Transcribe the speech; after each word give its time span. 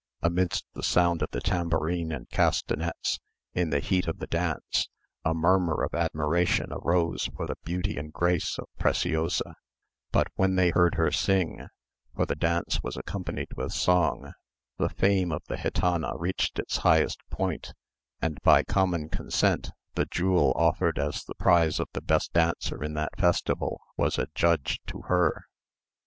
Amidst 0.23 0.65
the 0.73 0.81
sound 0.81 1.21
of 1.21 1.29
the 1.29 1.41
tambourine 1.41 2.11
and 2.11 2.27
castanets, 2.31 3.19
in 3.53 3.69
the 3.69 3.79
heat 3.79 4.07
of 4.07 4.17
the 4.17 4.25
dance, 4.25 4.89
a 5.23 5.35
murmur 5.35 5.83
of 5.83 5.93
admiration 5.93 6.69
arose 6.71 7.29
for 7.37 7.45
the 7.45 7.55
beauty 7.63 7.97
and 7.97 8.11
grace 8.11 8.57
of 8.57 8.65
Preciosa; 8.79 9.53
but 10.11 10.25
when 10.33 10.55
they 10.55 10.71
heard 10.71 10.95
her 10.95 11.11
sing—for 11.11 12.25
the 12.25 12.33
dance 12.35 12.81
was 12.81 12.97
accompanied 12.97 13.53
with 13.55 13.73
song—the 13.73 14.89
fame 14.89 15.31
of 15.31 15.43
the 15.47 15.57
gitana 15.57 16.13
reached 16.17 16.57
its 16.57 16.77
highest 16.77 17.19
point; 17.29 17.73
and 18.23 18.39
by 18.41 18.63
common 18.63 19.07
consent 19.07 19.69
the 19.93 20.05
jewel 20.07 20.51
offered 20.55 20.97
as 20.97 21.23
the 21.23 21.35
prize 21.35 21.79
of 21.79 21.87
the 21.93 22.01
best 22.01 22.33
dancer 22.33 22.83
in 22.83 22.95
that 22.95 23.19
festival 23.19 23.79
was 23.97 24.17
adjudged 24.17 24.81
to 24.87 25.01
her. 25.03 25.43